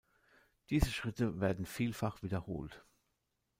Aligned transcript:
Diese 0.71 0.89
Schritte 0.89 1.39
werden 1.41 1.67
vielfach 1.67 2.23
wiederholt. 2.23 2.83